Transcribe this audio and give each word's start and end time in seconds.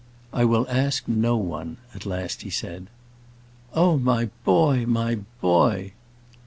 "I 0.33 0.45
will 0.45 0.65
ask 0.67 1.07
no 1.07 1.37
one," 1.37 1.77
at 1.93 2.07
last 2.07 2.41
he 2.41 2.49
said. 2.49 2.87
"Oh, 3.75 3.99
my 3.99 4.31
boy! 4.43 4.87
my 4.87 5.19
boy!" 5.41 5.91